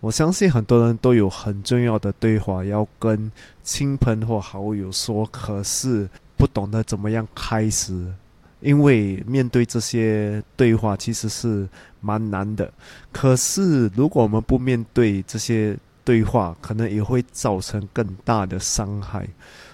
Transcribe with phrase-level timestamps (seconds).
[0.00, 3.30] 我相信很多人都有很重要的对话要跟
[3.62, 8.12] 亲朋或好友说，可是不懂得怎么样开始，
[8.60, 11.68] 因为面对这些对话其实是
[12.00, 12.72] 蛮难的。
[13.12, 19.28] 可是如果我们不面对这些对话，可能也会造成更大的伤害。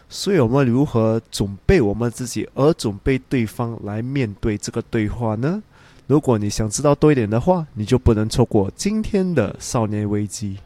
[0.08, 5.62] 所以，我们如何准备我们自己，而准备对方来面对这个对话呢？
[6.06, 10.56] 如果你想知道多一点的话，你就不能错过今天的少年危机。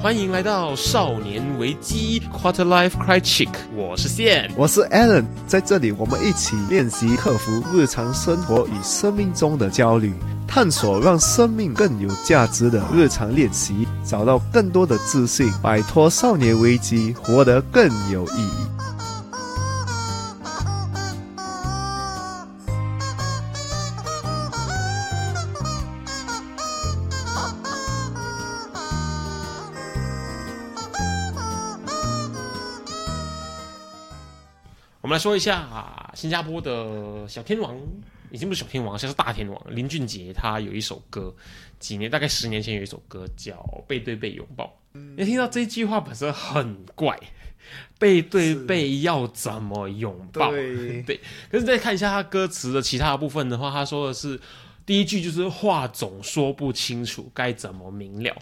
[0.00, 10.14] 欢迎来到少年危机 Quarter Life Cry Chick，我是线，我是 Alan，在这里我们一起练习克服日常生活与生命中的焦虑，
[10.48, 18.71] 探索让生命更有价值的日常练习，找到更多的自信，摆脱少年危机，活得更有意义。
[35.02, 37.76] 我们来说一下新加坡的小天王，
[38.30, 40.32] 已经不是小天王，现在是大天王林俊杰。
[40.32, 41.34] 他有一首歌，
[41.80, 43.54] 几年大概十年前有一首歌叫
[43.88, 44.64] 《背对背拥抱》。
[45.16, 47.18] 你听到这句话本身很怪，
[47.98, 50.52] 背对背要怎么拥抱？
[51.04, 51.20] 对。
[51.50, 54.40] 可是再看一下他歌词的其他部分的话，他说的是
[54.86, 58.36] 第一句就是话总说不清楚，该怎么明了？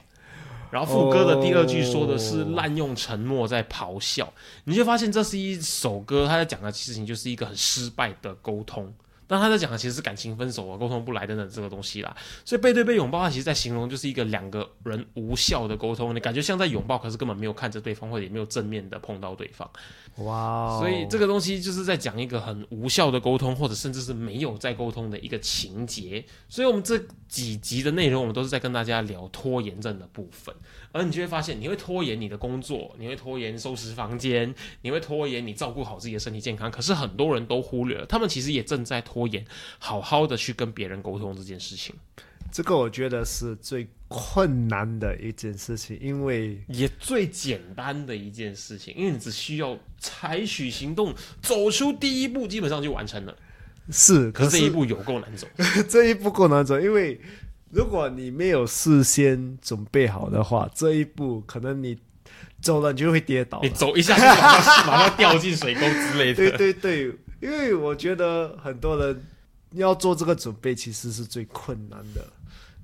[0.71, 4.33] 然后副歌的第二句说的是滥用沉默在咆哮，
[4.65, 8.93] 你就发现这是一首歌，他在讲的事情就是一个很失败的沟通。
[9.31, 12.17] 但他在讲的其实是感情分手啊，沟通不来等等这个东西啦。
[12.45, 19.71] 所以背对背拥抱，它其实在形容就是一个两个人无效的沟通，你感觉像在拥抱，可是根本没有看着对方，或者也没有正面的碰到对方。
[20.17, 20.81] 哇！
[20.81, 26.25] 所以这个东西就是在讲一个很无效的沟通，或者甚至是没有在沟通的一个情节。
[26.49, 30.53] 所以我们这几集的内容，我们都是在跟大家聊拖延症的部分。
[30.93, 36.71] 而你就会发现，你会拖延你的工作，你会拖延收拾房间，你会拖延你照顾好自己的身体健康。
[36.71, 39.45] 可是很多人都忽略了，他们其实也正在拖延，
[39.79, 41.95] 好好的去跟别人沟通这件事情。
[42.51, 53.37] 这个我觉得是最困难的一件事情，因为也最简单的一件事情，因为你只需要采取行动，走出第一步，基本上就完成了。
[53.91, 55.47] 是，可是这一步有够难走，
[55.89, 57.21] 这一步够难走，因为。
[57.71, 61.97] 如果你没有事先准备好的话，这一步可能你
[62.61, 66.35] 走了你就会跌倒，你走一下就马上马上掉进水沟之类的。
[66.35, 69.25] 对对对，因为我觉得很多人
[69.73, 72.27] 要做这个准备其实是最困难的，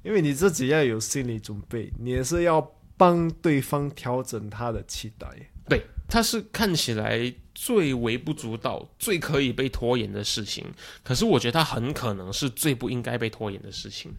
[0.02, 5.28] 因为你自己要有心理准备，你也是要帮对方调整他的期待。
[5.68, 7.34] 对，他是看起来。
[7.58, 10.62] 最微不足道、最可以被拖延的事情，
[11.02, 14.12] 可是我觉得它很可能是最不应该被拖延的事情，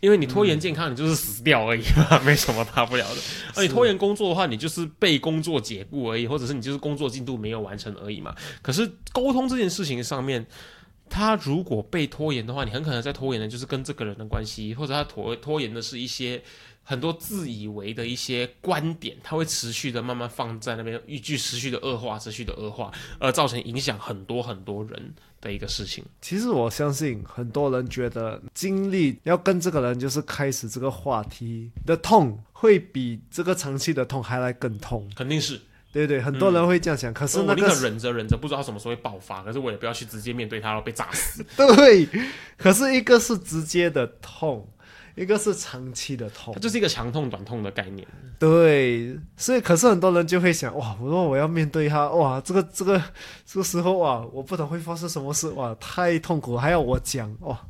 [0.00, 3.20] 因为你拖延健康，你就是死掉而已嘛， 没什么大不了的。
[3.54, 8.34] 而你拖延工作的话，你就是被工作解雇而已，或者是你就是工作进度没有完成而已嘛。
[8.60, 10.44] 可是沟通这件事情上面，
[11.08, 16.42] 他如果被拖延的话，你很可能在拖延的就是跟这个人的关系，或者他拖拖延的是一些。
[16.90, 22.90] 很多自以为的一些观点，它会持续的慢慢放在那边，一句持续的恶化，持续的恶化，
[23.20, 26.04] 而造成影响很多很多人的一个事情。
[26.20, 35.08] 其实我相信很多人觉得经历要跟这个人就是开始这个话题的痛，会比这个长期的痛还来更痛。
[35.14, 35.60] 肯定是，
[35.92, 37.14] 对对，很多人会这样想。
[37.14, 39.44] 可是那个忍着忍着，不知道什么时候会爆发。
[39.44, 41.44] 可是我也不要去直接面对他，被炸死。
[41.56, 42.08] 对，
[42.58, 44.68] 可是一个是直接的痛。
[45.20, 48.08] 一个是长期的痛，它就是一个长痛短痛的概念。
[48.38, 52.98] 对，所以可是很多人就会想，哇，我说我要面对它，哇，这个这个
[53.44, 57.60] 这个时候哇，我不懂会发生什么事，哇，太痛苦，还要我讲，哇，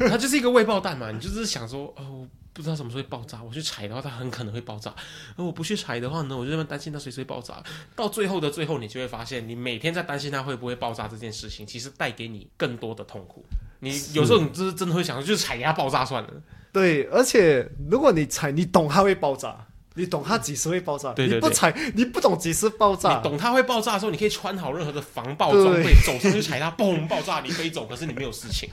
[0.00, 4.90] 它就是一个未爆弹嘛，你就是想说，哦，不知道什么时候会爆炸，我去踩的话，它很可能会爆炸；
[5.36, 7.62] 而我不去踩的话呢，我就这么担心它随时会爆炸。
[7.96, 13.42] 到最后的最后，你就会发现，你每天在担心它会不会爆炸这件事情，其实带给你更多的痛苦。
[13.80, 16.30] 你有时候你就是真的会想，就是踩压爆炸算了。
[16.72, 21.12] 对，而且如果你踩，你懂它会爆炸，你懂它几时会爆炸。
[21.18, 23.16] 你不踩，你不懂几时爆炸。
[23.16, 28.70] 你懂它会爆炸的时候，你可以穿好任何的防爆装备，走上去踩它，嘣，爆炸，你可以走，可是你没有事情。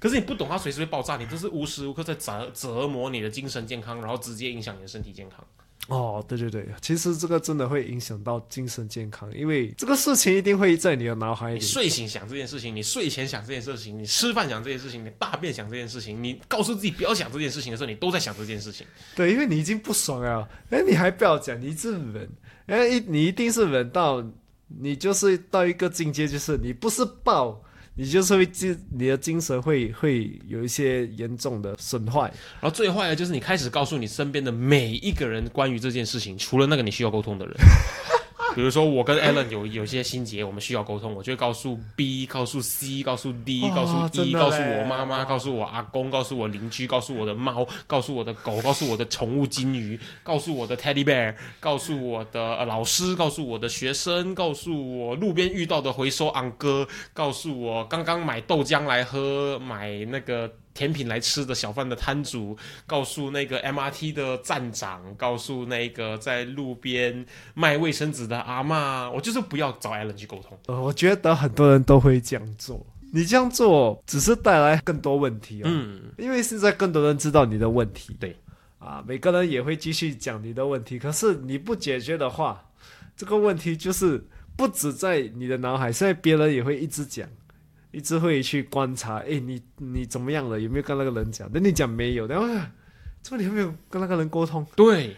[0.00, 5.44] 可是你不懂它随时会爆炸，你这是无时无刻在折折磨你的精神健康，然后直接影响你的身体健康。
[5.88, 11.60] 哦，对对对，其实这个真的会影响到精神健康，因为这个事情一定会在你的脑海里。
[11.60, 18.86] 睡醒想这件事情，你睡前想这件事情，你吃饭想这件事情，你大便想这件事情，你告诉自己不要想这件事情的时候，你都在想这件事情。
[19.16, 22.30] 对，因为你已经不爽了，哎，你还不要讲，你一直忍，
[22.66, 24.24] 哎，一你一定是忍到
[24.68, 27.60] 你就是到一个境界，就是你不是爆，
[27.94, 32.22] 你就是会精你的精神会会有一些严重的损坏。
[32.60, 37.54] 然后最坏的就是你开始告诉你身边的每一个人关于这件事情，除了那个你需要沟通的人。
[38.54, 60.52] 比如说，我跟 Alan 有有些心结，我们需要沟通，我就会告诉 B，告诉 C，告诉 D，告诉真 E，告诉我妈妈，告诉我阿公，告诉我邻居，告诉我的猫，告诉我的狗，告诉我的宠物金鱼，告诉我的 Teddy Bear，告诉我的、呃、老师，告诉我的学生，告诉我路边遇到的回收昂哥，告诉我刚刚买豆浆来喝，买那个。
[60.74, 67.24] 甜品来吃的小贩的摊主，告诉那个 MRT 的站长，告诉那个在路边
[67.54, 70.58] 卖卫生纸的阿嬷，我就是不要找 Allen 去沟通。
[70.66, 72.84] 呃，我觉得很多人都会这样做。
[73.14, 78.16] 你这样做只是带来更多问题哦，嗯，因为现在更多人知道你的问题。
[78.18, 78.34] 对，
[78.78, 82.64] 啊，每个人也会继续讲你的问题，可是你不解决的话，
[83.14, 84.26] 这个问题就是
[84.56, 87.28] 不止在你的脑海，现在别人也会一直讲。
[87.92, 90.58] 一直会去观察，哎，你你怎么样了？
[90.58, 91.50] 有没有跟那个人讲？
[91.52, 92.48] 等你讲没有，然后
[93.20, 94.66] 怎么你还没有跟那个人沟通？
[94.74, 95.14] 对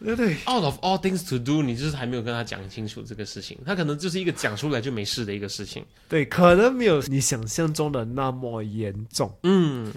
[0.00, 5.84] 对对，，out of all things to do，你就是还没有跟他讲清楚这个事情，他可能就是一个讲出来就没事的一个事情。
[6.08, 9.92] 对，可能没有你想象中的那么严重，嗯，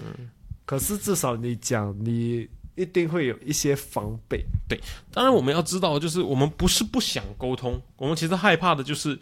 [0.66, 4.44] 可是至少你讲，你一定会有一些防备。
[4.68, 4.78] 对
[5.10, 9.18] 当然我们要知道，就是我们不是不想沟通，我们其实害怕的就是。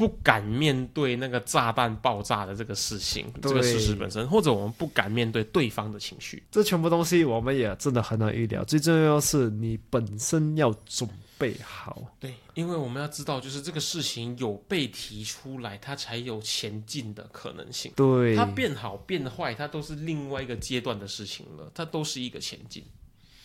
[0.00, 8.64] 不敢面对那个炸弹爆炸的这个事情，这个事实本身，或者我们不敢面对对方的情绪，这全部东西我们也真的很难预料。
[8.64, 11.06] 最重要是你本身要准
[11.36, 12.02] 备好。
[12.18, 17.92] 对，因为我们要知道，就是这个事情有被提出来，它才有前进的可能性。
[17.94, 22.82] 对，它变好变坏，它都是另外一个阶段的事情了，它都是一个前进，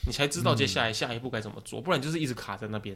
[0.05, 2.95] 你才知道接下来下一步该怎么做，不然就是一直卡在那边。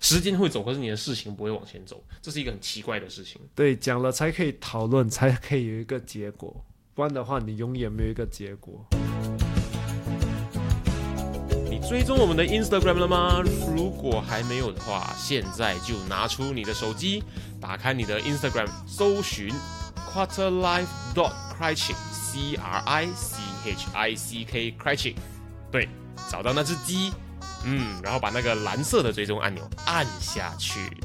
[0.00, 3.40] 时间会走，可是你的事情不会往前走，这是一个很奇怪的事情。
[3.54, 6.64] 对，讲了才可以讨论，才可以有一个结果，
[6.94, 8.86] 不然的话，你永远没有一个结果。
[11.68, 13.42] 你追踪我们的 Instagram 了吗？
[13.76, 17.22] 如果还没有的话，现在就拿出你的手机，
[17.60, 19.50] 打开你的 Instagram，搜寻
[20.12, 25.14] quarterlife dot criching c r i c h i c k criching，
[25.70, 25.88] 对，
[26.28, 27.12] 找到那只鸡。
[27.64, 30.96] 嗯，然后把那个蓝色的追踪按钮按下去，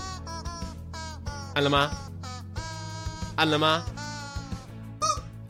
[1.54, 1.92] 按了吗？
[3.36, 3.84] 按了吗？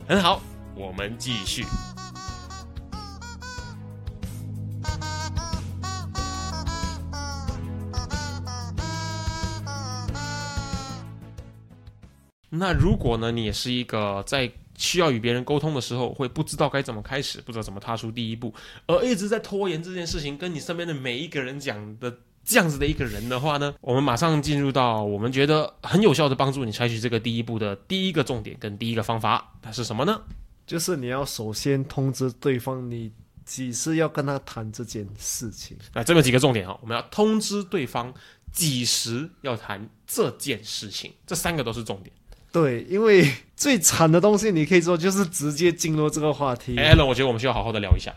[0.08, 0.40] 很好，
[0.74, 1.64] 我们继续。
[12.48, 18.52] 那如果呢，你也是一个在需要与别人沟通的时候，会不知道该怎么开始，不知道怎么踏出第一步，
[18.86, 30.20] 而一直在拖延这件事情，跟你身边的每一个人讲的这样子的一个人的话呢，我们马上进入到我们觉得很有效的帮助你采取这个第一步的第一个重点跟第一个方法，它是什么呢？
[30.66, 33.12] 就是你要首先通知对方你
[33.44, 35.76] 几时要跟他谈这件事情。
[35.94, 38.12] 那这么几个重点哈，我们要通知对方
[38.52, 42.12] 几时要谈这件事情，这三个都是重点。
[42.56, 46.74] 对，因为 最惨的东西你可以说就是直接进入这个话题。
[46.78, 48.10] 艾伦，我觉得我们需要好好的聊一下。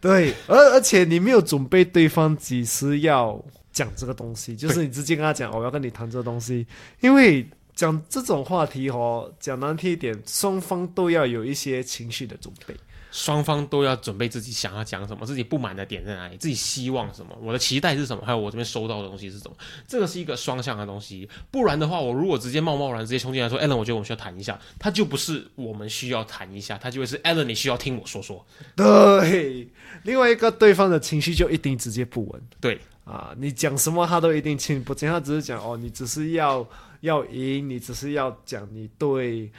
[0.00, 3.36] 对，而而且你没有准备对方几时要
[3.72, 6.64] 讲这个东西，就是你直接跟他讲，我要跟你谈这个东西。
[7.00, 7.44] 因为
[7.74, 12.74] 讲这种话题哦，讲难听一点，双方都要有一些情绪的准备。
[13.10, 21.28] 双方都要准备自己想要讲什么，自己不满的点在哪里，自己希望什么，我的期待是什么，还有我这边收到的东西是什么，这个是一个双向的东西。
[21.50, 28.44] 不然的话，我如果直接贸贸然直接冲进来说，Allen，我觉得我们需要谈一下，他就不是我们需要谈一下，他就会是 Allen，你需要听我说说。
[28.76, 29.68] 对，
[30.04, 32.40] 另外一个对方的情绪就一定直接不稳。
[32.60, 36.64] 对啊，你讲什么他都一定听不进，他只是讲哦，你只是要
[37.00, 39.50] 要赢，你只是要讲你对，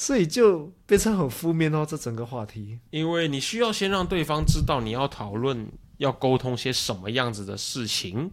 [0.00, 2.78] 所以就变成很负面哦，这整个话题。
[2.90, 8.30] 因为你需要先让对方知道你要讨论、要沟通些什么样子的事情，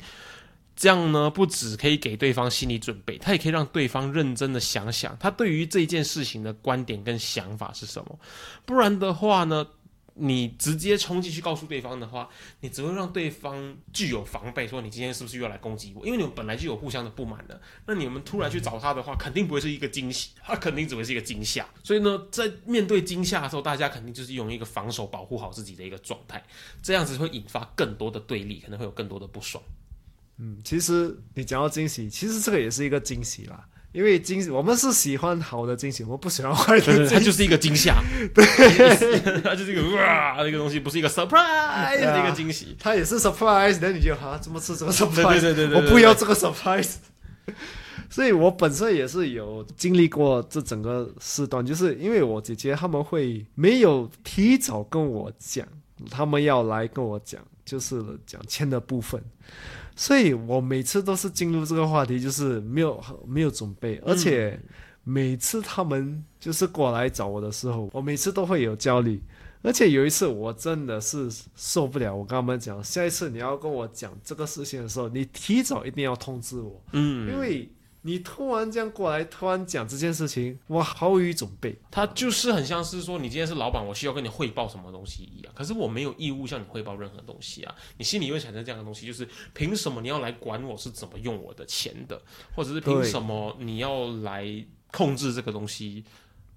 [0.76, 8.20] 这样呢，不只可以给对方心理准备，他也可以让对方认真的想想他对于这件事情的观点跟想法是什么。
[8.64, 9.66] 不然的话呢，
[10.18, 12.30] 你直接冲进去告诉对方的话，
[12.62, 16.06] 你只会让对方具有防备，说你今天是不是又要来攻击我？
[16.06, 21.68] 因为你们本来就有互相的不满的，那你们突然去找他的话，肯定不会是一个惊喜，他肯定只会是一个惊吓。
[21.84, 26.42] 所以呢，在面对惊吓的时候，大家肯定就是用一个防守保护好自己的一个状态，
[26.82, 29.62] 这样子会引发更多的对立，可能会有更多的不爽。
[30.38, 33.68] 嗯，其实你讲到惊喜，其实这个也是一个惊喜啦。
[33.96, 37.14] 因为惊喜，我们是喜欢好的惊喜，我们不喜欢坏的 惊喜。
[37.14, 38.46] 它就是一个惊吓，对，
[39.42, 42.76] 它就是一个哇，那个东西不是一个 surprise 是一个惊喜。
[42.78, 45.40] 它也是 surprise，那你就啊，怎么吃怎么 surprise？
[45.40, 46.96] 对对对对对我不要这个 surprise。
[48.10, 55.66] 所以我本身也是有经历过这整个事段，就是因为我姐姐他们会没有提早跟我讲，
[56.12, 59.22] 他们要来跟我讲，就是讲钱的部分，
[59.96, 64.60] 所以我每次都是进入这个话题，就是没有没有准备，而且
[65.04, 69.22] 每次他们就是过来找我的时候，我每次都会有焦虑。
[69.62, 77.68] 而且有一次我真的是受不了，我跟他们讲，下一次你要跟我讲这个事情的时候，你提早一定要通知我，嗯，因为
[78.08, 81.76] 你突然这样过来，突然讲这件事情，我毫无准备。
[81.90, 87.74] 他就是很像是说，你今天是老板，我需要跟你汇报什么东西一样，可是我没有义务向你汇报任何东西啊。
[87.98, 92.22] 你心里会产生这样的东西，就是凭什么你要来管我是怎么用我的钱的，
[92.56, 94.46] 或者是凭什么你要来
[94.92, 96.06] 控制这个东西？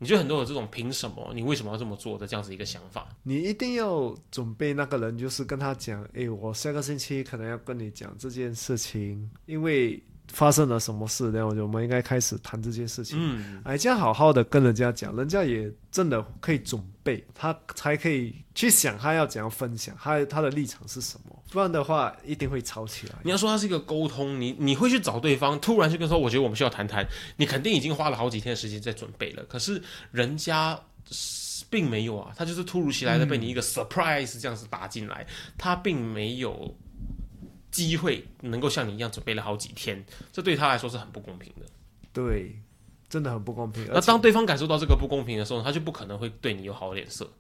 [0.01, 3.09] 你就很多有这种凭什么，你为什么要这么做的这样子一个想法。
[3.23, 13.19] 你一定要准备那个人，就是跟他讲，诶，我下个星期可能要跟你讲这件事情，因为发生了什么事，然后我们应该开始谈这件事情。
[13.21, 23.15] 嗯，哎，这样好好的跟人家讲，人家也真的可以准备，他才可以去想他要怎样分享，他他的立场是什么，不然的话一定会吵起来。
[23.25, 27.07] 你要说他是一个沟通，你你会去找对方，突然就跟说，我觉得我们需要谈谈，
[27.37, 29.83] 你肯定已经花了好几天的时间在准备了，可是
[30.13, 30.79] 人家
[31.11, 36.77] 是并没有啊，他就是突如其来的被你一个 surprise 这样子打进来，他并没有
[37.71, 41.67] 机会能够像你一样准备了好几天，这对他来说是很不公平的。
[42.13, 42.57] 对，
[43.09, 43.87] 真的很不公平。
[43.93, 47.31] 那当对方感受到这个不公平的时候，他就不可能会对你有好脸色。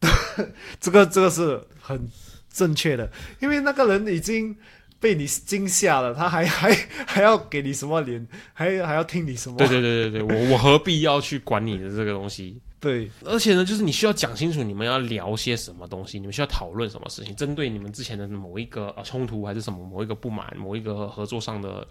[0.80, 2.08] 这个这个是很
[2.50, 4.56] 正确的，因为那个人已经
[4.98, 6.74] 被你惊吓了，他还还
[7.06, 9.56] 还要给你什么脸，还还要听你什么？
[9.58, 12.60] 对对对对对，我我何必要去管你的这个东西？
[12.82, 13.08] 对。
[13.24, 21.86] 而且呢，就是你需要讲清楚你们要聊些什么东西，你们需要讨论什么事情，针对你们之前的某一个呃冲突，还是什么某一个不满，某一个合作上的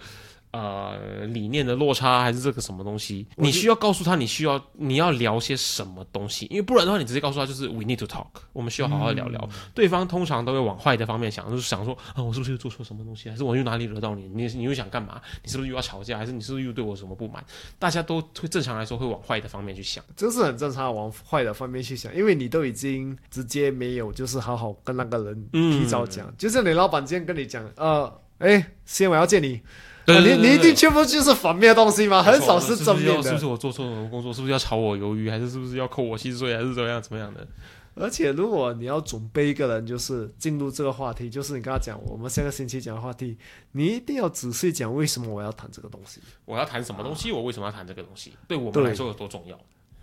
[0.52, 9.50] 呃理念的落差，还是这个什么东西，你需要告诉他你需要你要聊些什么东西，因为不然的话，你直接告诉他就是 we need to talk，我们需要好好聊聊。
[9.74, 14.28] 对方通常都会往坏的方面想，就是想说啊，我是不是又做错什么东西，还是我又哪里惹到你？
[14.34, 15.22] 你你又想干嘛？
[15.44, 16.18] 你是不是又要吵架？
[16.18, 17.44] 还是你是不是又对我有什么不满？
[17.80, 20.04] 大家都会正常来说会往坏的方面去想。
[20.16, 29.62] 这是很正常，往坏的方面去想，因为你都已经直接没有，就是好好跟那个人嗯提早讲，就是你老板今天跟你讲，呃，哎，先我要见你，
[30.06, 32.24] 对你你一定全部就是反面的东西吗？
[32.24, 34.34] 很少是正面的是不是，我做错什么工作？
[34.34, 35.30] 是不是要炒我鱿鱼？
[35.30, 36.56] 还是是不是要扣我薪水？
[36.56, 37.48] 还是怎么样怎么样的？
[37.94, 43.38] 而且如果你要准备一个人，就是进入这个话题，就是你跟他讲我们下个星期讲的话题，
[43.74, 46.22] 你一定要仔细讲为什么我要谈这个东西。
[46.46, 47.32] 我要谈什么东西？
[47.34, 48.32] 我为什么要谈这个东西？
[48.48, 49.60] 对我们来说有多重要？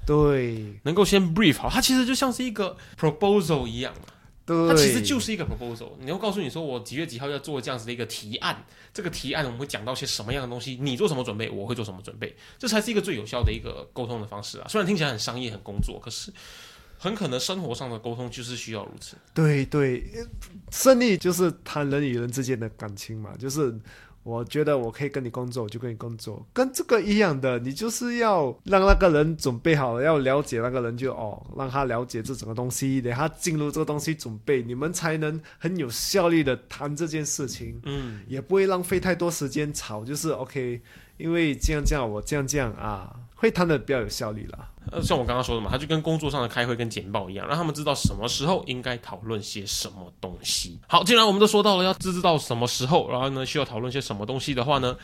[0.06, 4.02] 对能够先 brief 好，它其实就像是一个 proposal 一样嘛。
[4.48, 8.64] 对，它其实就是一个 proposal，你要告诉你说，我几月几号要做这样子的一个提案，
[8.94, 14.66] 这个提案我们会讲到些什么样的东西，你做什么准备，我会做什么准备，这才是一个最有效的一个沟通的方式啊。
[14.66, 16.32] 虽然听起来很商业、很工作，可是
[16.96, 19.16] 很可能生活上的沟通就是需要如此。
[19.34, 20.02] 对对，
[20.72, 23.78] 胜利就是谈人与人之间的感情嘛，就是
[24.28, 40.78] 我觉得我可以跟你工作，我就跟你工作，跟这个一样的，你就是要让那个人准备好了，要了解那个人就哦，让他了解这整个东西，等他进入这个东西准备，你们才能很有效率的谈这件事情，嗯，也不会浪费太多时间吵，就是 OK，
[41.16, 44.68] 因为这样这样我这样这样啊，会谈的比较有效率啦。
[44.90, 50.78] 呃，像我刚刚说的嘛，它就跟工作上的开会跟简报一样，让他们知道什么时候应该讨论些什么东西。
[50.86, 54.96] 好，既然我们都说到了要知道什么时候，然后呢需要讨论些什么东西的话呢，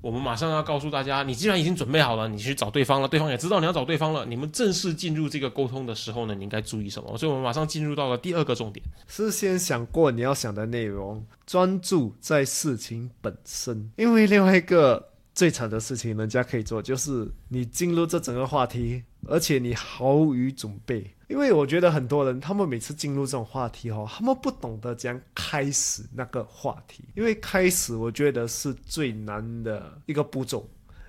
[0.00, 7.18] 我们马上要告诉大家，你既然已经准备好了，你去找对方了，对方也知道你要找对方了，你们正式进入这个沟通的时候呢，你应该注意什么？
[7.18, 8.82] 所以我们马上进入到了第二个重点。
[9.06, 13.90] 事先想过你要想的内容，专注在事情本身。
[13.96, 21.14] 因为另外一个最惨的事情，人家可以做，就是你进入这整个话题，而且你毫无准备。
[21.28, 27.04] 因为我觉得很多人，他们每次进入这种话题哦，他们不懂得怎样开始那个话题。
[27.14, 30.68] 因为开始，我觉得是最难的一个步骤。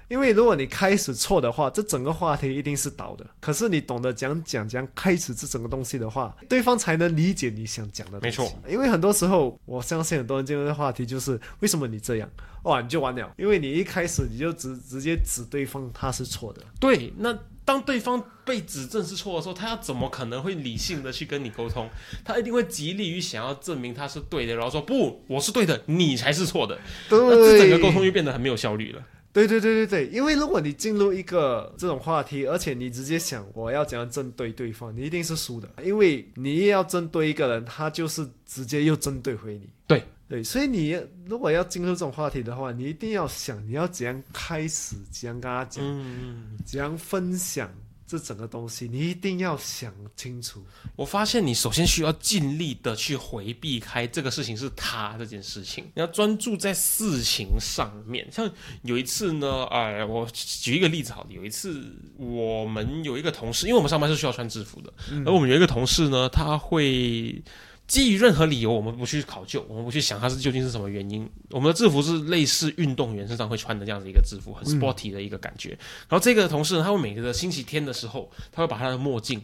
[0.09, 3.25] 因为如果你开始错的话，这整个话题一定是倒的。
[3.39, 8.41] 可是你懂得讲讲讲开始这整个东西的话，对方才能理解你想讲的东西。
[8.41, 12.27] 没错，因为很多时候，我相信很多人进入的话题就是为什么你这样，
[12.63, 13.31] 哇，你就完了。
[13.37, 16.61] 因为你一开始你就直直接指对方他是错的。
[16.79, 21.87] 对，那当对方被指正是错的时候，他要怎么可能会理性的去跟你沟通？
[22.25, 26.79] 他一定会极力于想要证明他是对的，然后说不，我是对的，你才是错的。
[27.11, 29.03] 那这整，个沟通就变得很没有效率了。
[29.31, 39.69] 对对对对对，因为如果你进入一个这种话题，而且你直接想我要怎样针对对方，你一定是输的，因为你要针对一个人，他就是直接又针对回你。
[39.85, 47.69] 对对，所以你如果要进入这种话题的话，你一定要想你要怎样开始，怎样跟他讲，嗯，怎样分享
[48.09, 50.65] 这整个东西，你一定要想清楚。
[50.95, 58.27] 我发现你首先需要尽力的去回避开这个事情是他这件事情，你要专注在事情上面。
[58.31, 58.49] 像
[58.81, 64.91] 有一次呢，哎，我举一个例子好了，有一次我们有一个同事，因为我们上班是需要穿制服的，
[65.23, 67.43] 而我们有一个同事呢，他会。
[67.89, 71.27] 基于任何理由，我们不去考究，我们不去想它是究竟是什么原因。
[71.49, 75.71] 我们的制服是类似运动员身上会穿的这样子一个制服，很 sporty 的一个感觉。
[76.07, 79.43] 然后这个同事呢，他会每个星期天的时候，他会把他的墨镜，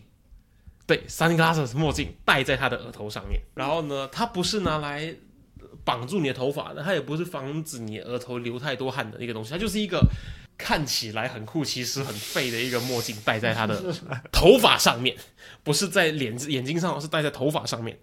[0.86, 3.42] 对，sunglasses 墨镜戴在他的额头上面。
[3.56, 5.12] 然后呢，他不是拿来
[5.84, 10.08] 绑住你的头发的，他也不是防止你额头流太多汗的一个东西，它就是一个
[10.58, 13.94] 看起来很酷，其实很废的一个墨镜，戴在他的
[14.32, 15.16] 头发上面，
[15.64, 17.98] 不是在脸眼睛上，是戴在头发上面。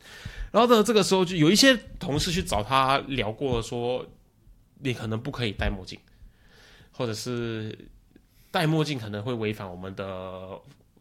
[0.50, 4.06] 然后呢，这个时候就有一些同事去找他聊过，说
[4.80, 5.99] 你可能不可以戴墨镜，
[6.90, 7.76] 或者是
[8.50, 10.61] 戴墨镜可能会违反我们的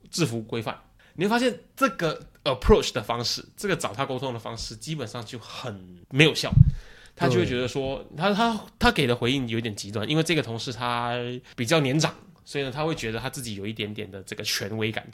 [0.10, 0.80] 制服规范。
[1.14, 6.50] 你会发现这个 approach 的方式，这个找他沟通的方式，基本上就很没有效。
[7.16, 11.16] 他就会觉得说，他他他给的回应有点极端，因为这个同事他
[11.56, 12.14] 比较年长。
[12.44, 15.08] 所以呢，他会觉得他自己有一点点的这个权威感，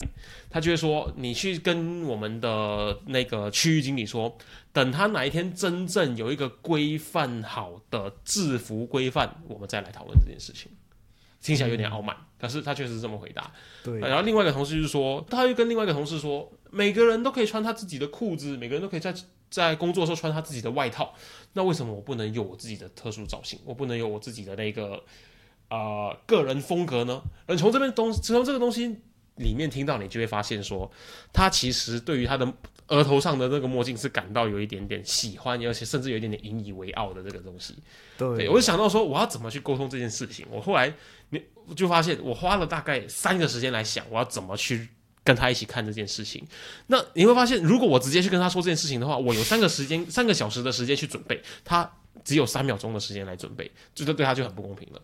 [0.50, 4.36] 他就会说：“你去跟我们的那个区域经理说，
[4.72, 10.72] 等他哪一天真正有一个规范好的制服规范，我们再来讨论这件事情。”
[11.42, 13.52] 听起来有点傲慢，可是他确实是这么回答。
[13.84, 19.14] 对，然后另外一个同事就是说，他又跟另外一个同事说，每个人都可以穿他自己的裤子，每个人都可以在
[19.50, 21.14] 在工作的时候穿他自己的外套，
[21.54, 23.60] 那为什么我不能有我自己的特殊造型？
[23.66, 25.04] 我不能有我自己的那个？
[25.70, 27.22] 啊，个人风格呢？
[27.46, 28.88] 而，从这边东从这个东西
[29.36, 30.90] 里面听到，你就会发现说，
[31.34, 32.54] 他其实对于他的
[32.88, 37.76] 额头上的那个墨镜是感到有一点点喜欢，而且甚至有一点点引以为傲的这个东西。
[38.18, 40.48] 对，我就想到说，我要怎么去沟通这件事情？
[40.50, 40.94] 我后来
[41.32, 41.44] 你
[41.76, 44.88] 就发现，我花了大概三个时间来想，我要怎么去
[45.28, 46.42] 跟他一起看这件事情。
[46.88, 51.92] 那你会发现，如果我直接去跟他说这件事情的话，我有三个时间，三个小时的时间去准备，他
[52.24, 55.02] 只有三秒钟的时间来准备，这就对他就很不公平了。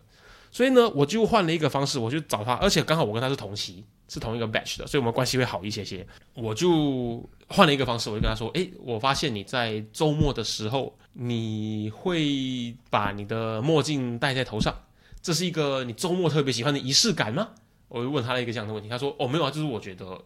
[0.50, 6.06] 所以呢，我就换了一个方式，我就找他，而且刚好我跟他是同期，是同一个 batch 的，所以我们关系会好一些些。
[6.32, 14.72] 我就换了一个方式，我就跟他说：“诶，我发现你在周末的时候，你会把你的墨镜戴在头上，
[15.20, 17.48] 这是一个你周末特别喜欢的仪式感吗？”
[17.88, 20.20] 我就问他了一个这样的问题，他说：“哦，没有啊，就是我觉得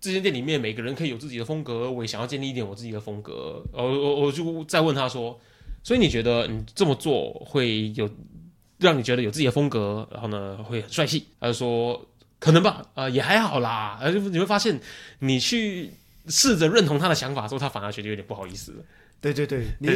[0.00, 5.40] 这间店里面每个人可以有自己的风格，我也想要建立一点我自己的风格。”我我我就再问他说
[5.82, 8.08] ：“所以你觉得你这么做会有？”
[8.78, 11.24] 让你觉得有自己的风格，然后呢会很帅气。
[11.38, 12.04] 他就说
[12.40, 13.96] 可能吧，呃也还好啦。
[14.02, 14.80] 而你会发现，
[15.20, 15.88] 你去
[16.26, 18.84] 试着认同他的想法之后，他反而觉得有点不好意思。
[19.20, 19.88] 对对对，你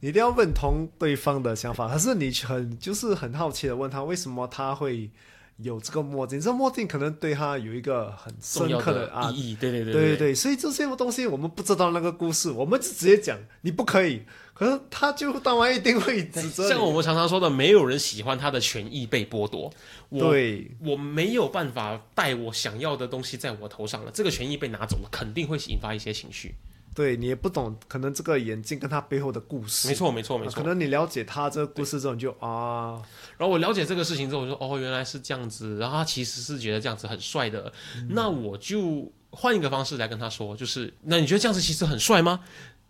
[0.00, 1.86] 你一定要认同对方的想法。
[1.86, 5.10] 可是你很就是很好奇的问他，为什么他会
[5.62, 6.40] 有这个墨镜？
[6.40, 9.56] 这墨镜可能对他有一个很深刻的意义。
[9.56, 14.22] 对对对对对对，所以这些东西我们不知道那个故事，我们就直接讲你不可以。
[14.54, 16.68] 可是他就当然一定会指责。
[16.68, 19.72] 像我们常常说的，没有人喜欢他的权益被剥夺。
[20.10, 26.54] 对，我没有办法带我想要的东西在我头上了，这个权益被拿走了，肯定会引发一些情绪。
[26.94, 29.88] 对你也不懂，可能这个眼镜跟他背后的故事。
[29.88, 30.62] 没错，没错，没错。
[30.62, 33.00] 可能你了解他这个故事之后，你就啊。
[33.38, 35.78] 然后我了解这个事情之后，我说哦，原来是这样子。
[35.78, 37.72] 然后他其实是觉得这样子很帅的。
[38.10, 42.40] 那我就换一个方式来跟他说，就是那你觉得这样子其实很帅吗？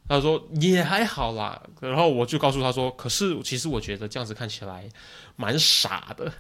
[0.09, 4.87] 他说也还好啦，然后我就告诉他说，可是其实我觉得这样子看起来。
[5.43, 6.33] 蛮傻的，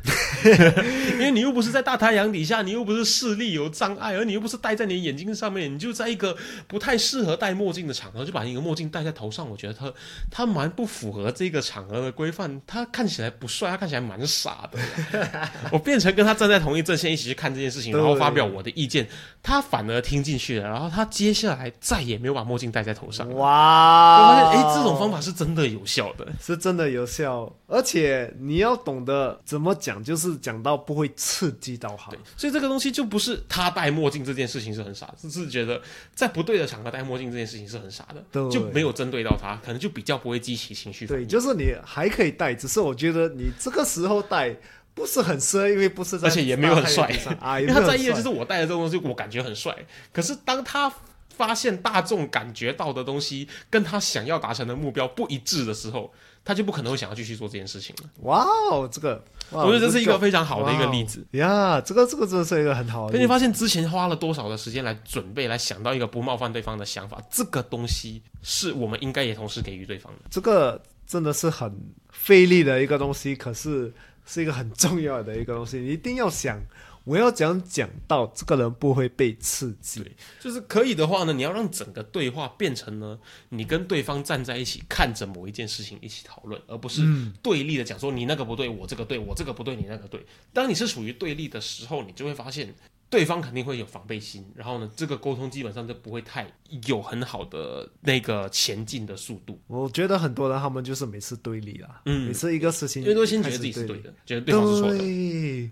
[1.15, 6.37] 因为你又不是在大太阳底下，你又不是视力有障碍，而你又不是戴在你眼睛上面，你就在一个
[6.69, 9.51] 不太适合戴墨镜的场合，就把一个墨镜戴在头上。
[9.51, 9.93] 我觉得他
[10.31, 14.79] 他蛮不符合这个场合的规范，他看起来不帅，他看起来蛮傻的。
[15.73, 19.09] 我变成跟他站在同一阵线，一起去看这件事情，然后发表我的意见，
[19.43, 23.29] 他反而听进去了，然后他接下来再也没有把墨镜戴在头上。
[23.35, 24.19] 哇！
[24.19, 28.77] 我发现，哎，这种方法是真的有效的，是真的有效，而且你要。
[28.83, 32.11] 懂得怎么讲，就是讲到不会刺激到他。
[32.11, 35.81] 对，所以这个东西就不是他戴墨镜这件事情是很傻，只是觉得
[36.15, 41.07] 在不对的场合戴墨镜这件事情是很傻的，就没有针对到他，可能就比较不会激起情绪。
[41.07, 44.57] 对，就是你还可以戴，只是我觉得你这个时候戴
[44.95, 47.59] 不是很适合，因为不是，而且也没有很帅啊。
[47.61, 49.75] 因为他在意的就是我戴的这个东西，我感觉很帅。
[50.13, 50.93] 可是当他
[51.35, 56.13] 发现大众感觉到的东西跟他想要达成的目标不一致的时候，
[56.45, 58.11] 他就不可能会想要继续做这件事情了。
[58.23, 61.25] 哇哦，这个，哇我觉得这是一个非常好的一个例子。
[61.33, 63.27] 呀，这个这个真的是一个很好的而你。
[63.27, 70.19] 发现之前花了多少的时间来准备，来想到一个不冒犯对方的想法，这个东西是我们应该也同时给予对方的。
[70.31, 71.75] 这个真的是很
[72.11, 73.93] 费力的一个东西，可是
[74.27, 76.61] 是一个很重要的一个东西，你一定要想，
[77.05, 80.03] 我要怎样讲到这个人不会被刺激。
[80.03, 87.03] 对就是可以的话呢，你要让整个对话变成呢，你跟对方站在一起，看着某一件事情一起讨论，而不是
[87.43, 90.25] 对立的讲说你那个不对，我这个对，我这个不对，你那个对。
[90.53, 92.75] 当你是属于对立的时候，你就会发现
[93.11, 96.51] 对方肯定会有防备心，然后呢，这个沟通基本上就不会太
[96.87, 105.71] 有很好的那个前进的速度，我觉得很多人他们就是每次对立啦，嗯每次一个事情，因为都先觉得自己是对的，觉得对方是错的。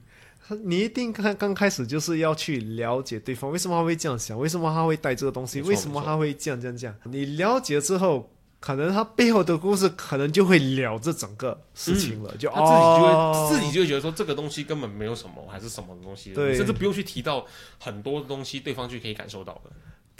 [0.50, 6.96] 对，你一定刚刚开始就是要去了解对方，为什么他会这样想，为什么他会带这个东西，为什么他会这样这样这样。
[7.04, 17.46] 你了解之后，可能他背后的故事，可能就会了这整个事情了，就他自己就会、哦，自己就会觉得说这个东西根本没有什么，还是什么东西，对甚至不用去提到
[17.78, 19.70] 很多东西，对方就可以感受到的。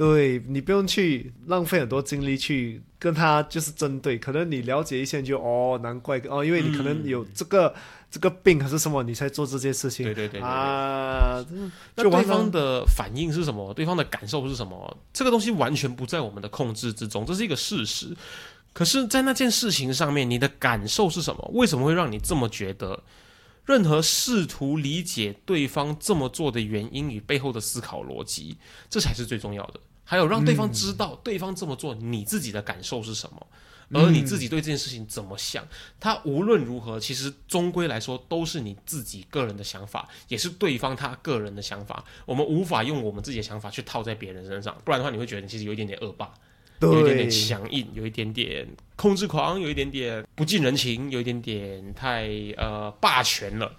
[0.01, 7.75] 对你不用去浪费很多精力去跟他就是针对，可能你了解一下你就哦，难怪哦，因为你可能有这个、
[8.11, 10.07] 这个病还是什么，你才做这件事情。
[10.07, 11.45] 对对对啊，
[11.97, 13.75] 那对方的反应是什么？
[13.75, 14.97] 对方的感受是什么？
[15.13, 18.17] 这个东西完全不在我们的控制之中，这是一个事实。
[18.73, 21.51] 可是，在那件事情上面，你的感受是什么？
[21.53, 23.03] 为什么会让你这么觉得？
[23.67, 28.57] 任何试图理解对方这么做的原因与背后的思考逻辑，
[28.89, 29.79] 这才是最重要的。
[30.11, 33.47] 还有让对方知道，对方这么做，你自己的感受是什么，
[33.93, 35.65] 而你自己对这件事情怎么想。
[36.01, 42.05] 他无论如何，其实终归来说都是你自己个人的想法，也是对方他个人的想法。
[42.27, 46.35] 我们无法用我们自己的想法去套在别人身上，不然的话，你会觉得你其实有一点点恶霸。
[46.81, 53.71] 有一点点强硬，有一点点控制狂，有一点点不近人情，有一点点太呃霸权了。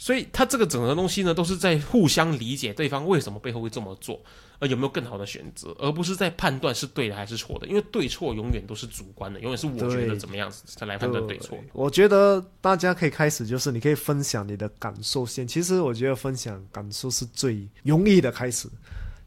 [0.00, 4.18] 所以他这个整个东西呢，都是在互相理解对方为什么背后会这么做，
[4.58, 7.66] 呃，有没有更好的选择，而不是在判断是对的还是错的。
[7.66, 11.58] 因为对错永远都是主观的，永远是我觉得怎么样子才来判断对错。
[11.74, 15.46] 我觉得大家可以开始，就是你可以分享你的感受先。
[15.46, 18.70] 其实我觉得分享感受是最容易的开始，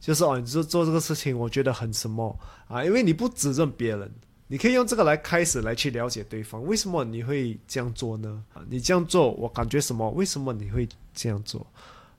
[0.02, 2.36] 就是哦，你做做这个事情，我觉得很什么
[2.68, 4.12] 啊，因为你不指认别人。
[4.48, 8.44] 你可以用这个来开始来去了解对方，为什么你会这样做呢？
[8.54, 10.10] 啊，你这样做我感觉什么？
[10.12, 11.66] 为什么你会这样做？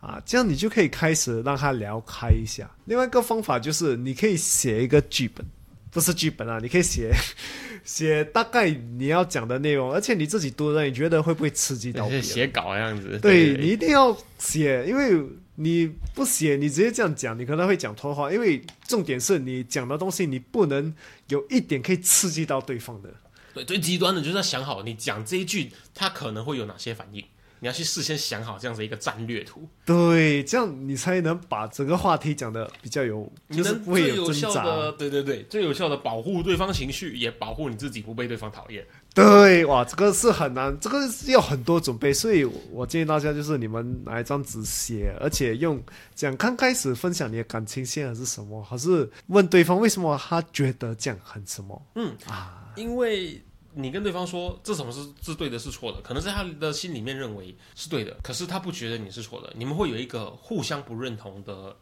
[0.00, 2.70] 啊，这样你就可以开始让他聊开一下。
[2.84, 5.46] 另外一个方法就是你可以写一个剧本，
[5.90, 7.10] 不是剧本啊，你可以写
[7.84, 12.22] 写大概你要讲的内容，而且你自己读的，你觉得会不会刺激到别人？
[12.22, 15.22] 写稿那样子，对你一定要写，因为
[15.56, 18.32] 你不写，你直接这样讲，你可能会讲错话。
[18.32, 20.94] 因为重点是你讲的东西，你不能
[21.28, 23.08] 有一点可以刺激到对方的。
[23.54, 27.24] 对，最极端的就是要想好你讲这一句，他可能会有哪些反应，
[27.60, 29.68] 你要去事先想好这样子一个战略图。
[29.84, 34.64] 对，这样你才能把整个话题讲的比较有，你就是不会有挣扎。
[34.64, 38.84] 效的，对对对，最有效的保护对方情绪，也保护你自己不被对方讨厌。
[39.14, 45.80] 对，哇，这个是很难，这个是要很多准备，所以我建议大家就是你们拿一张纸写，而且用
[46.16, 51.80] 讲刚开始分享你的感情线还是什么，还是问对方为什么他觉得这样很什么。
[51.94, 53.40] 嗯啊因为
[53.72, 61.76] 你跟对方说这什么是是对的，是错的，可能在他的心里面认为是对的，可是他不觉得你是错的，你们会有一个互相不认同的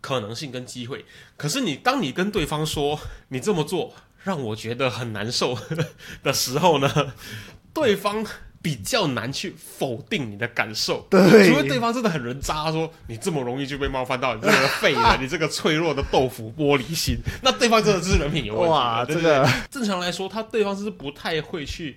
[0.00, 1.04] 可能性跟机会。
[1.36, 5.58] 可是你当你跟对方说你这么做让我觉得很难受
[6.22, 7.14] 的时候呢，
[7.74, 8.24] 对方。
[8.62, 18.70] 比较难去否定你的感受，对除非对方真的很人渣，说你这么容易就被冒犯到，你这个废人， 你这个脆弱的豆腐玻璃心，那对方真的是人品有问题了。
[18.70, 21.96] 哇，对不对这个正常来说，他对方是不太会去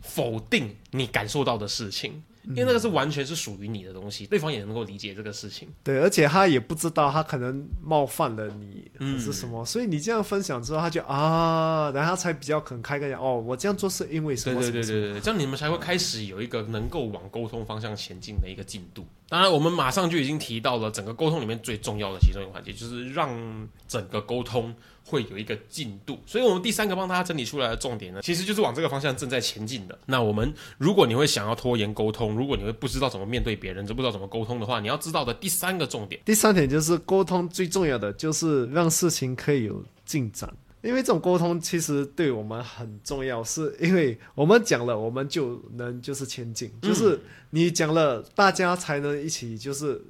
[0.00, 5.68] 否定你感受到的事情，因为那个是完全是属于你的东西，对方也能够理解这个事情。
[5.82, 14.60] 对，而且他也不知道他可能冒犯了你是什么，所以你这样分享之后，他就啊，然后他才比较肯开个讲哦，我这样做是因为什么？
[14.62, 19.04] 什么对对对对，这样你们才会开始有一个能够往沟通方向前进的一个进度。
[19.28, 24.72] 当然，我们马上就已经提到了整个沟通里面最重要的其中一个环节，就是让整个沟通
[25.04, 26.18] 会有一个进度。
[26.24, 29.98] 所以，我们第三个帮大家整理出来的重点呢，其实就是往这个方向正在前进的。
[30.06, 40.48] 那我们如果你会想要拖延沟通，如果你会不知道怎么面对别人，就不知道怎么沟通的话，你要知道的第三个重点，第三点就是沟通最重要的就是让事情可以有进展，
[40.86, 47.20] 因为这种沟通其实对我们很重要，是因为我们讲了，我们就能就是前进，嗯就是
[47.50, 50.00] 你讲了，大家才能一起就是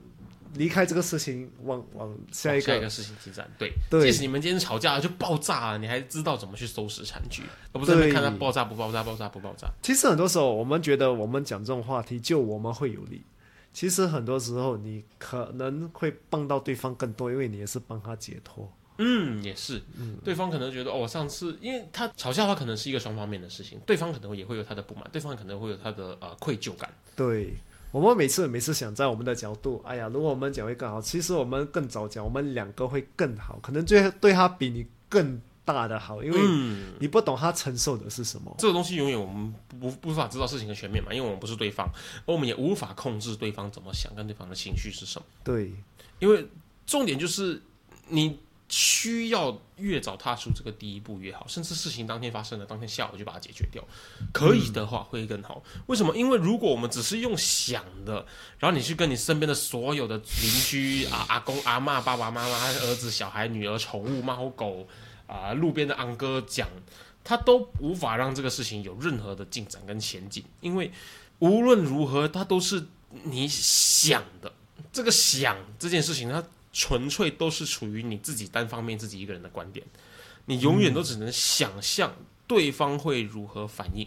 [0.55, 3.51] 离开这个事情，往往下一个下一个事情进展。
[3.59, 9.69] 对，对即使你们今天吵架了就爆炸了，你还知道怎么去收拾残局，而不是看它爆炸不爆炸，爆炸不爆炸。
[9.83, 13.23] 其实很多时候，我们觉得我们讲这种话题，就我们会有利。
[13.73, 18.73] 其实很多时候，你可能会帮到对方更多，因为你也是帮他解脱。
[18.99, 19.83] 嗯，也是，
[20.25, 26.93] 对方可能觉得哦，上次因为他吵架的话，可能是一个双方面的事情，对方可能也会有他的不满，对方可能会有他的呃愧疚感。
[27.15, 27.55] 对
[27.93, 38.55] 我们每次每次想在我们的角度，哎呀，如果我们讲会更好，其实我们更早讲，我们两个会更好，可能最对他比你更大的好，因为嗯，你不懂他承受的是什么。
[38.59, 41.89] 这个东西永远我们不不无法知道事情的全面嘛，因为我们不是对方，
[42.27, 45.27] 而我们也无法控制对方怎么想，跟对方的情绪是什么。
[45.43, 45.73] 对，
[46.19, 46.47] 因为
[46.87, 47.61] 重点就是
[48.09, 53.83] 你需要越早踏出这个第一步越好，甚至事情当天发生了，当天下午就把它解决掉，
[54.33, 55.63] 可以的话会更好。
[55.87, 56.17] 为什么？
[56.17, 58.27] 因为如果我们只是用想的，
[58.59, 64.89] 然后你去跟你身边的所有的邻居啊、阿公、阿嬷、爸爸妈妈、儿子、小孩、女儿、宠物、猫狗
[65.27, 66.69] 啊、路边的昂哥讲，
[67.23, 70.91] 他都无法让这个事情有任何的进展跟前进，因为
[71.39, 72.85] 无论如何，它都是
[73.23, 74.53] 你想的。
[74.93, 76.43] 这个想这件事情，它
[76.79, 79.83] 纯粹都是处于你自己单方面自己一个人的观点，
[80.45, 82.15] 你永远都只能想象
[82.47, 84.07] 对方会如何反应，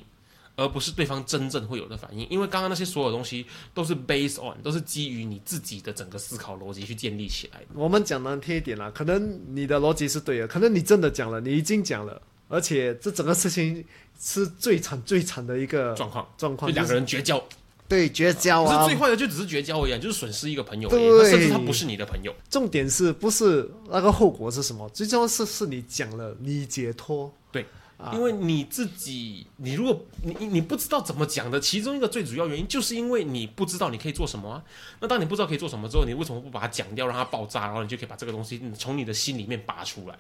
[0.56, 2.30] 而不是对方真正会有的反应。
[2.30, 7.68] 因为刚刚那些所有东西都是 based on，都是基于你自己的整个思考逻辑去建立起来的。
[7.74, 13.84] 我们讲难听一点啦，可能你的逻辑是对的，可能你真的讲了，你已经讲了，而且这整个事情
[14.20, 17.44] 是最惨最惨的一个状况状况，就两个人绝交，
[17.90, 18.96] 对绝交啊可是最。
[19.00, 22.34] 坏的就只是绝交而已啊，就是损失一个朋友而已，对那甚至他不是你的朋友。
[22.50, 24.88] 重点是不是那个后果是什么？
[24.90, 27.34] 最重要是是你讲了，你解脱。
[27.52, 27.66] 对
[27.98, 34.64] 啊，因为你自己，你如果你你你不知道怎么讲的，其中一个最主要原因就是因为你不知道你可以做什么啊。
[35.00, 40.16] 那当你不知道可以做什么之后，你为什么不把它讲掉，让它爆炸，然后你就可以把这个东西从你的心里面拔出来？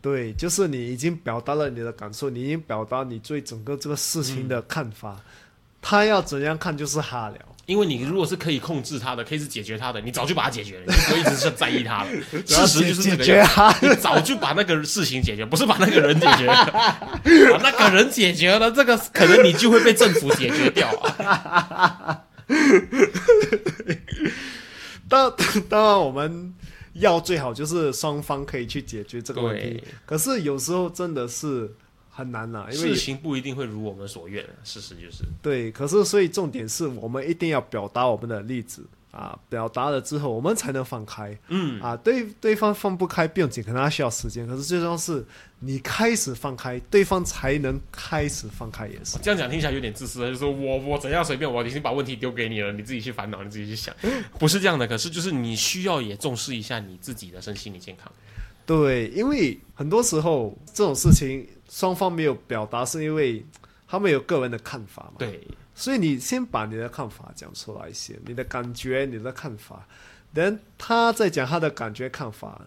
[0.00, 5.20] 对，就是你已经表达了你的感受，你已经表达你对整个这个事情的看法。
[5.82, 7.38] 他要怎样看就是哈聊。
[7.64, 12.08] 因为你如果是可以控制他的，可以是解决他的，你早就把他解决了，你不会一直是在意他了。
[12.44, 13.24] 事实就是这解个样子。
[13.24, 13.76] 决他。
[13.88, 16.66] 你早就把那个事情解决，不是把那个人解决了，
[17.52, 22.24] 把那个人解决了，这个可能你就会被政府解决掉啊。
[25.08, 25.32] 当
[25.68, 26.52] 当然，我们
[26.94, 29.82] 要最好就是双方可以去解决这个问题。
[30.04, 31.72] 可是有时候真的是
[32.14, 35.24] 很难呐、因为事情不一定会如我们所愿，事实就是。
[35.40, 41.34] 对，可是所以重点是我们一定要表达我们的例子啊，表达了之后，我们才能放开。
[41.48, 44.46] 嗯，啊，对对方放不开不用紧，可能他需要时间。
[44.46, 45.24] 可是最重要是
[45.60, 49.16] 你开始放开，对方才能开始放开，也是。
[49.22, 53.94] 这样讲听起来有点自私，就是说我我怎样随便我已经把问题丢给你了，你自己去烦恼，你自己去想，
[54.38, 54.86] 不是这样的。
[54.86, 58.12] 可是就是你需要也重视一下你自己的身心理健康。
[58.64, 63.42] 对，因为很多时候这种事情双方没有表达，是因为
[63.88, 65.14] 他们有个人的看法嘛。
[65.18, 65.40] 对，
[65.74, 69.88] 所以你先把你的看法讲出来先，你的感觉、你的看法，
[70.34, 72.60] 等他再讲他的感觉看法，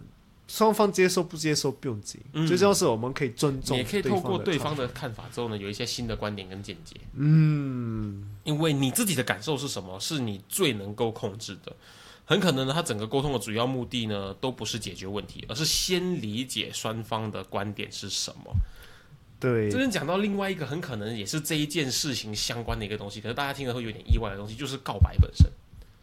[0.48, 6.96] 双方接受不接受不用紧，嗯最重要是我们可以尊重你也可以透过对方的的看法之后呢，有一些新的观点跟见解。
[7.14, 11.74] 嗯，因为你自己的感受是什么，是你最能够控制的。
[12.24, 18.52] 很可能呢，他整个沟通的主要目的呢，都不是解决问题，而是先理解双方的观点是什么。
[19.38, 25.46] 对这，边讲到另外一个很可能也是这一件事情相关的一个东西，可是大家听了会有点意外的东西，就是告白本身。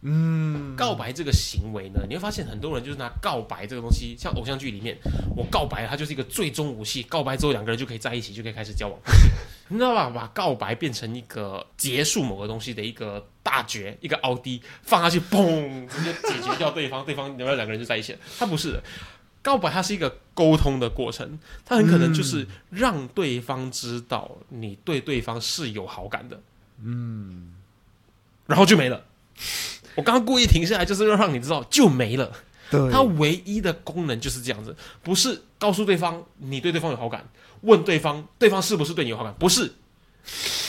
[0.06, 4.98] 嗯，告白这个行为呢，你会发现很多人就是拿告白这个东西，像偶像剧里面，
[5.34, 9.00] 我告白，它就是一个最终武器，告白之后两个人就可以在一起，就可以开始交往。
[9.70, 10.10] 你知道吧？
[10.10, 18.20] 把告白变成一个结束某个东西的一个大绝，一个奥迪放下去，嘣，直接解决掉对方，对方然后两个人就在一起了。
[18.38, 18.84] 他不是的，
[19.44, 26.42] 告白它是一个沟通的过程，它很可能就是让对方知道你对对方是有好感的，
[26.82, 27.54] 嗯，
[28.48, 29.06] 然后就没了。
[29.96, 32.32] 我刚刚故意停下来，就是要让你知道就没了。
[32.72, 37.30] 对，它唯一的功能就是这样子，不是告诉对方你对对方有好感，
[37.62, 39.72] 问对方对方是不是对你有好感，不是，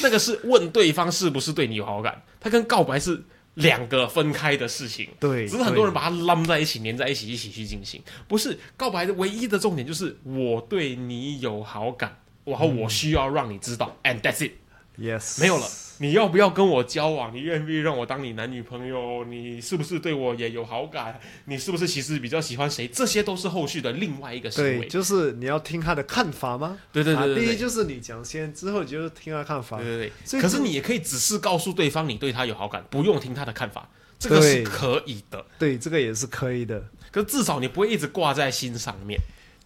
[0.03, 3.23] 那个是问对方是不是对你有好感，它跟告白是
[3.55, 5.09] 两个分开的事情。
[5.21, 8.03] 对，只是很多人把它拉在一起，连在一起，一起去进行。
[8.27, 14.53] 不是告白的唯一的重点就是我对你有好感，然后我需要让你知道、a n d that's it。
[14.99, 15.67] Yes 没有了。
[15.99, 17.33] 你要不要跟我交往？
[17.33, 19.25] 你愿不愿意让我当你男女朋友？
[19.27, 21.21] 你是不是对我也有好感？
[21.45, 22.89] 你是不是其实比较喜欢谁？
[22.89, 24.89] 这些都是后续的另外一个行对，为。
[24.89, 26.77] 就是你要听他的看法吗？
[26.93, 27.47] 对对啊对对对。
[27.47, 29.85] 第一就是你讲先，之后就是听他看法对。
[29.85, 35.47] 对所以对，可是你也可以只是告诉对方你对他有好感，不用听他的看法，这个是可以的。
[35.61, 36.83] 对，这个也是可以的。
[37.13, 39.17] 可是至少你不会一直挂在心上面。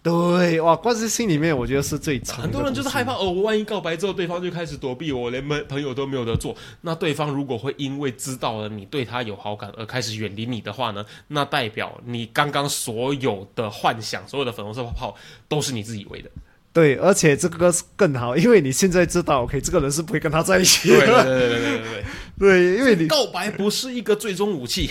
[0.01, 6.55] 对，哇，关在心里面，我觉得是最惨很多人就是害怕，哦，我万一告白之后，对方就开始躲避我，我连朋朋友都没有得做。
[6.81, 11.05] 那对方如果会因为知道了你对他有好感而开始远离你的话呢？
[11.27, 15.15] 那代表你刚刚所有的幻想、所有的粉红色泡泡
[15.49, 16.29] 都是你自以为的。
[16.71, 21.23] 对，而且这个是更好，因为你现在知道，OK，这个人是不会跟他在一起的对的。
[21.23, 22.03] 对对对对对
[22.39, 24.89] 对，因为你告白不是一个最终武器。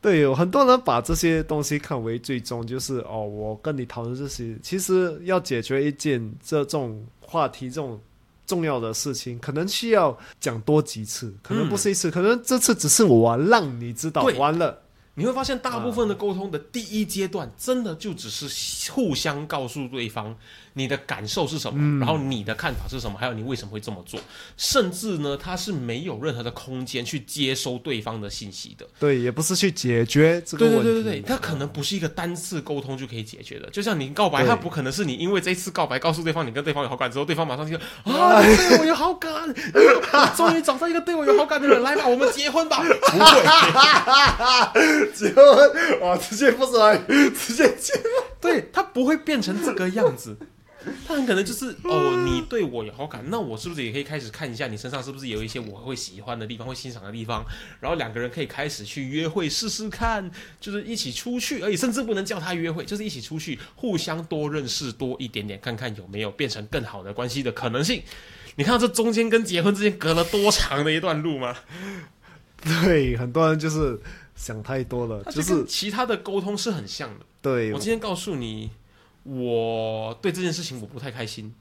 [0.00, 8.00] 对有很多人把这些东西看为最终，就是哦，我跟你讨论这些，其实要解决一件这这种话题这种
[8.46, 14.82] 重要的事情，可能需要讲多几次，可能不是一次，可能这次只是我让你知道对完了。
[15.14, 20.36] 你会发现，大部分的沟通的第一阶段，真的就只是互相告诉对方
[20.78, 24.20] 你的感受是什么，然后你的看法是什么，还有你为什么会这么做。
[24.56, 28.86] 甚至呢，他是没有任何的空间去接收对方的信息的。
[29.00, 30.84] 对，也不是去解决这个对问题。
[30.84, 33.68] 对对对对，他可能不是一个单次沟通就可以解决的。
[33.70, 42.82] 就像你告白，他不可能是你因为这一次告白告诉对方你跟对方有好感之后，对方马上就啊， 你对我有好感，我 终于找到一个对我有好感的人，来吧，我们结婚吧。
[42.82, 45.08] 不会。
[45.14, 46.96] 结婚哇，直接不是来，
[47.34, 48.02] 直接结婚。
[48.40, 50.36] 对他不会变成这个样子，
[51.06, 57.44] 他很可能就是哦，你对我有好感，那我是不是也可以开始看一下你身上是不是有一些我会喜欢的地方，会欣赏的地方，
[57.80, 68.02] 然后两个人可以开始去约会试试看，就是一起出去，而已甚至不能叫他约会，就是一起出去，互相多认识多一点点，看看有没有变成更好的关系的可能性。
[68.56, 71.56] 你看到这中间跟结婚之间隔了多长的一段路吗？
[72.60, 74.00] 对，很多人就是
[74.34, 77.24] 想太多了，就就是其他的沟通是很像的。
[77.40, 78.68] 对我今天告诉你，
[79.28, 81.54] 我对这件事情我不太开心，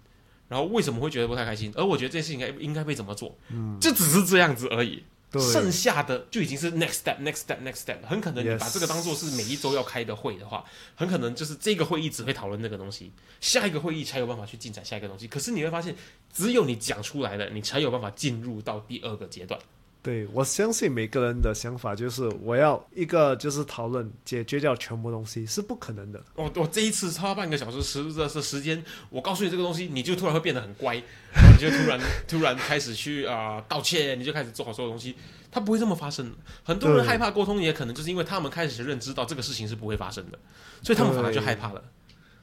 [0.47, 1.71] 然后为什么会觉得不太开心？
[1.75, 3.37] 而我觉得这件事情应该应该被怎么做？
[3.49, 5.03] 嗯，就只是这样子而已。
[5.29, 10.63] 对剩下的就已经是 next step next step next step，很可能你把这个当做是每一周要开的会的话，
[10.95, 15.27] 很可能就是这个会议只会讨论这个东西，下一个会议才有办法去进展下一个东西。
[15.27, 15.93] 可是你会发现，
[16.31, 19.59] 只有你讲出来了，你才有办法进入到第二个阶段。
[20.07, 26.23] 对，我相信每个人的想法就是我要一个就是讨论解决掉全部东西是不可能的。
[26.35, 30.95] 我我这一次超半个小时时的是时间，我告诉你这个东西，你就突然会变得很乖，
[31.33, 35.13] 然 后你就突然突然开始去啊、呃道歉，你就开始做好所有东西，
[35.51, 36.37] 它不会这么发生的。
[36.63, 40.39] 很多人害怕沟通，也可能就是因为他们开始认知到这个事情是不会发生的，
[40.81, 41.83] 所以他们反而就害怕了。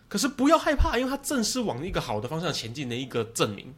[0.07, 3.72] 可是不要害怕，因为它正是往一个好的方向前进的一个证明。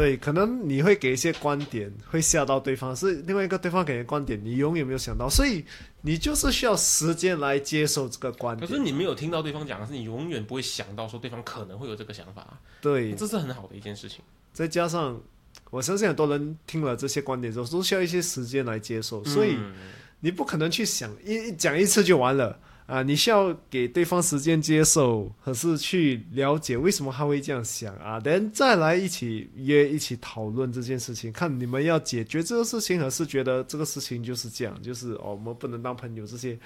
[0.00, 5.62] 对，可能你会给一些观点，会吓到对方，是另外一个对方给的观点，你永远没有想到，所以
[6.00, 8.66] 你就是需要时间来接受这个观点。
[8.66, 14.20] 可是你没有听到对方讲的是，你永远不会想到说对方可能会有这个想法，对，这是很好的一件事情。
[14.54, 15.20] 再加上
[15.68, 19.74] 我相信很多人听了这些观点之后，都需要一些时间来接受，所以嗯
[20.20, 22.58] 你不可能去想一一讲一次就完了
[22.90, 23.02] 啊！
[23.04, 36.58] 你需要给对方时间接受，可是去了解为什么他会这样想啊，等再来一起约一起讨论这件事情，看你们要解决这个事情，还是觉得这个事情就是这样，就是哦，我们不能当朋友，这些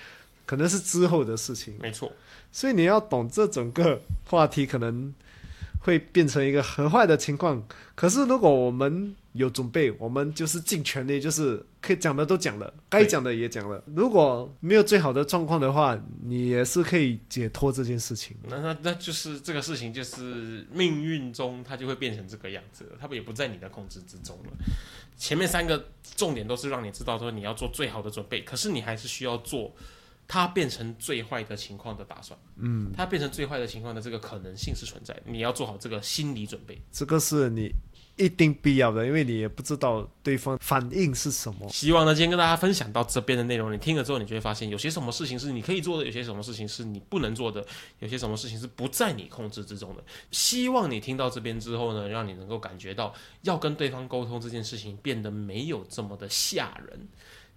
[0.47, 1.75] 可能是之后的事情。
[1.79, 2.11] 没错。
[2.51, 5.13] 所以你要懂这整个话题可能
[5.81, 7.63] 会变成一个很坏的情况。
[7.95, 13.83] 可是如果我们有准备，我们就是尽全力，就是可以讲的都讲了，该讲的也讲了。
[13.95, 18.37] 如果没有最好的状况的话，你也是可以解脱这件事情。
[18.49, 24.53] 那那那就是这个事情，就是命运中它就会变成这个样子了，它也不在你的控制之中了。
[25.17, 25.85] 前面三个
[26.17, 29.75] 重点都是让你知道说你要做最好的准备，可是你还是需要做
[30.29, 32.39] 它变成最坏的情况的打算。
[32.57, 36.81] 嗯，它变成最坏的情况的这个可能性是存在的，你要做好这个心理准备。
[36.93, 37.71] 这个是你
[38.17, 41.69] 一定必要的，因为你也不知道对方反应是什么。
[41.69, 47.67] 希望呢，今天跟大家分享到这边的内容，你听了之后，你就会发现有些什么事情是你可以做的，有些什么事情是你不能做的，
[47.99, 50.05] 有些什么事情是不在你控制之中的。
[50.31, 57.09] 希望你听到这边之后呢，让你能够感觉到要跟对方沟通这件事情变得没有这么的吓人。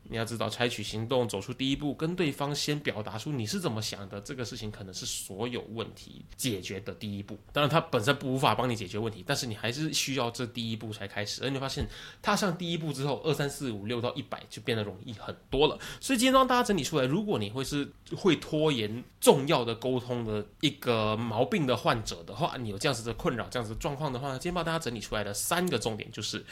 [0.09, 7.37] 你要知道，采取行动，走出第一步，跟对方先表达出你是怎么想的，这个事情可能是所有问题解决的第一步。
[7.51, 11.43] 当然，它本身不无法帮你解决问题，但是你还是需要这第一步才开始。
[11.43, 11.87] 而你发现，
[12.21, 15.77] 踏上第一步之后，二三四五六到一百就变得容易很多了。
[15.99, 26.45] 所以今天让大家整理出来，如果你会是会拖延重要的沟通的一个毛病的患者的话，你有这样子的困扰、这样子的状况的话，今天帮大家整理出来的三个重点就是。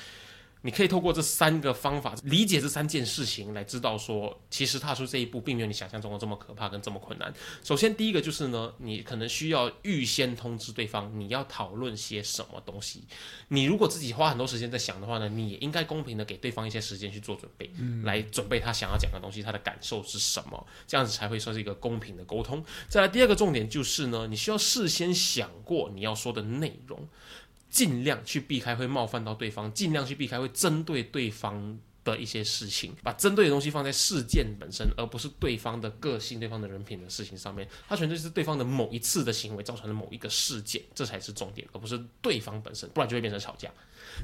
[0.66, 7.32] 你可以透过这三个方法理解这三件事情，来知道说，其实踏出这一步并没有你想象中的这么可怕跟这么困难。
[7.64, 13.04] 首先，第一个就是呢，你可能需要预先通知对方你要讨论些什么东西。
[13.50, 17.70] 你如果自己花很多时间在想的话呢，你也应该公平的给对方一些时间去做准备，
[18.04, 22.66] 来准备他想要讲的东西，他的感受是什么，这样子才会算是一个公平的沟通。
[22.90, 27.08] 再来，第二个重点就是呢，你需要事先想过你要说的内容。
[27.76, 37.68] 尽量去避开会冒犯到对方，尽量去避开会针对对方的一些事情，把针对的东西放在事件本身，而不是对方的个性、对方的人品的事情上面。
[37.90, 43.70] 它纯粹是对方的某一次的行为造成的某一个事件，这才是重点，而不是对方本身，不然就会变成吵架。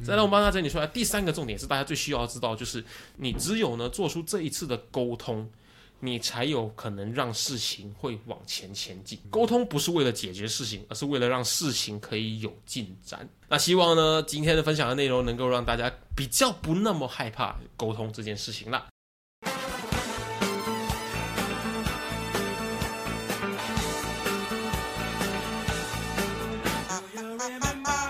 [0.02, 2.82] 再来，我们帮他整理出来第三个重点是大家最需要知道，就是
[3.18, 5.52] 你只有呢做出这一次的沟通。
[6.04, 9.20] 你才有可能让事情会往前前进。
[9.30, 13.30] 沟通不是为了解决事情，而是为了让事情可以有进展。
[13.47, 18.88] 那希望呢，今天的分享的内容能够让大家比较不那么害怕沟通这件事情了。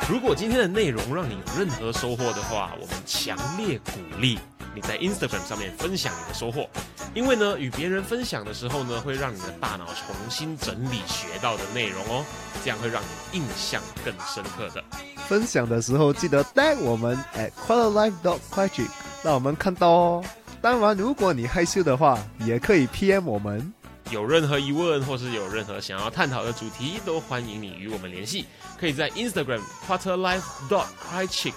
[0.10, 4.38] 如果今天的内容让你有任何收获的话，我们强烈鼓励
[4.74, 6.70] 你在 Instagram 上面分享你的收获，
[7.14, 12.26] 因为呢，与别人分享的时候呢，会让你的大脑重新整理学到的内容哦，
[12.64, 14.82] 这样会让你印象更深刻的。
[15.28, 18.88] 分享的时候记得带我们 at quarterlife dot quiet，
[19.24, 20.26] 让我们看到哦。
[20.62, 23.74] 当然，如果你害羞的话，也可以 PM 我们。
[24.10, 28.46] 有任何疑问或是有任何想要探讨的主题，都欢迎你与我们联系。
[28.80, 31.54] 可以在 Instagram quarterlife dot critic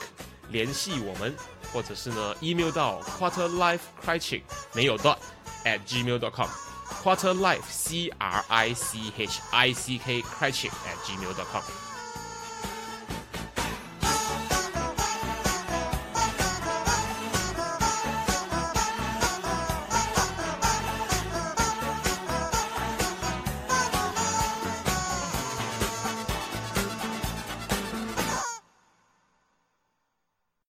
[0.51, 1.35] 联系我们，
[1.73, 4.43] 或者是呢 email 到 quarterlife critic
[4.73, 5.17] 没有 dot
[5.65, 6.49] at gmail.com
[6.87, 11.84] quarter life c r i c h i c k crichick at gmail.com